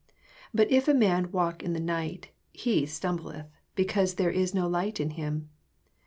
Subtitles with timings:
[0.01, 0.07] 10
[0.55, 3.45] But if a man walk in the night, he stumbleth,
[3.77, 5.51] beoause there ia no light in him.